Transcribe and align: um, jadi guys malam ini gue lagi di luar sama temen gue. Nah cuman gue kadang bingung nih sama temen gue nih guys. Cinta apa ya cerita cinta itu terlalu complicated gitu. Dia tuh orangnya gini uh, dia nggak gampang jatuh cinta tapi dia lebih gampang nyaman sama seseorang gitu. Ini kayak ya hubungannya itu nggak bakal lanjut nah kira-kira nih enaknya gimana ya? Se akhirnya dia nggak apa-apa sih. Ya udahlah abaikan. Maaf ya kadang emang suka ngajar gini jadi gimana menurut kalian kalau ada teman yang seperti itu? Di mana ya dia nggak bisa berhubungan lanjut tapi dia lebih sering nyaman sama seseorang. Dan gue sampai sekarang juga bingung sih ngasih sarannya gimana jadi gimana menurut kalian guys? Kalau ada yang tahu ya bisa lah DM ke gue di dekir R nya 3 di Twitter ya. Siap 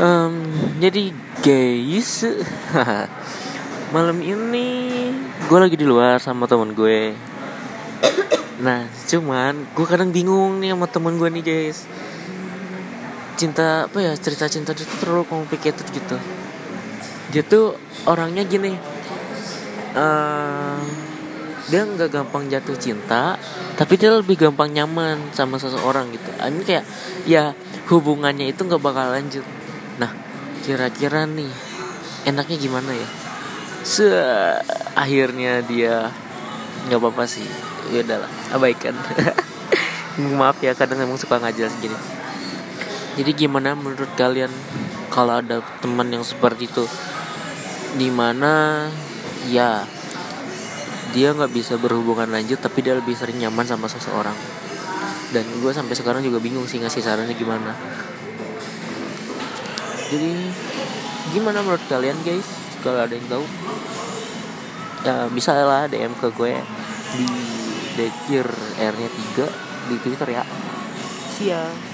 um, 0.00 0.34
jadi 0.82 1.14
guys 1.44 2.26
malam 3.94 4.18
ini 4.18 4.68
gue 5.44 5.58
lagi 5.60 5.76
di 5.78 5.86
luar 5.86 6.18
sama 6.18 6.50
temen 6.50 6.74
gue. 6.74 7.14
Nah 8.58 8.88
cuman 9.06 9.54
gue 9.76 9.86
kadang 9.86 10.10
bingung 10.10 10.58
nih 10.58 10.74
sama 10.74 10.86
temen 10.90 11.14
gue 11.14 11.28
nih 11.30 11.44
guys. 11.44 11.86
Cinta 13.38 13.86
apa 13.90 13.98
ya 14.02 14.12
cerita 14.18 14.50
cinta 14.50 14.74
itu 14.74 14.86
terlalu 14.98 15.26
complicated 15.30 15.86
gitu. 15.94 16.16
Dia 17.30 17.42
tuh 17.46 17.78
orangnya 18.06 18.46
gini 18.46 18.74
uh, 19.94 20.78
dia 21.64 21.80
nggak 21.82 22.12
gampang 22.12 22.46
jatuh 22.52 22.76
cinta 22.76 23.40
tapi 23.74 23.96
dia 23.96 24.12
lebih 24.12 24.36
gampang 24.36 24.74
nyaman 24.74 25.30
sama 25.30 25.58
seseorang 25.58 26.10
gitu. 26.10 26.30
Ini 26.34 26.62
kayak 26.66 26.84
ya 27.30 27.54
hubungannya 27.90 28.50
itu 28.50 28.64
nggak 28.64 28.82
bakal 28.82 29.14
lanjut 29.14 29.46
nah 30.00 30.10
kira-kira 30.64 31.28
nih 31.28 31.50
enaknya 32.24 32.56
gimana 32.56 32.90
ya? 32.94 33.08
Se 33.84 34.08
akhirnya 34.96 35.60
dia 35.64 36.08
nggak 36.88 37.00
apa-apa 37.00 37.24
sih. 37.28 37.46
Ya 37.92 38.00
udahlah 38.00 38.30
abaikan. 38.54 38.96
Maaf 40.40 40.62
ya 40.62 40.72
kadang 40.78 41.02
emang 41.02 41.18
suka 41.18 41.42
ngajar 41.42 41.68
gini 41.82 42.14
jadi 43.14 43.30
gimana 43.46 43.78
menurut 43.78 44.10
kalian 44.18 44.50
kalau 45.06 45.38
ada 45.38 45.62
teman 45.78 46.10
yang 46.10 46.26
seperti 46.26 46.66
itu? 46.66 46.82
Di 47.94 48.10
mana 48.10 48.86
ya 49.46 49.86
dia 51.14 51.30
nggak 51.30 51.54
bisa 51.54 51.78
berhubungan 51.78 52.26
lanjut 52.26 52.58
tapi 52.58 52.82
dia 52.82 52.98
lebih 52.98 53.14
sering 53.14 53.38
nyaman 53.38 53.62
sama 53.62 53.86
seseorang. 53.86 54.34
Dan 55.30 55.46
gue 55.62 55.70
sampai 55.70 55.94
sekarang 55.94 56.26
juga 56.26 56.42
bingung 56.42 56.66
sih 56.66 56.82
ngasih 56.82 57.02
sarannya 57.06 57.38
gimana 57.38 57.74
jadi 60.14 60.30
gimana 61.34 61.58
menurut 61.66 61.82
kalian 61.90 62.14
guys? 62.22 62.46
Kalau 62.86 63.02
ada 63.02 63.10
yang 63.10 63.26
tahu 63.26 63.42
ya 65.02 65.26
bisa 65.34 65.58
lah 65.58 65.90
DM 65.90 66.14
ke 66.16 66.30
gue 66.30 66.54
di 67.18 67.26
dekir 67.98 68.46
R 68.78 68.94
nya 68.94 69.10
3 69.10 69.90
di 69.90 69.96
Twitter 69.98 70.28
ya. 70.30 70.46
Siap 71.34 71.93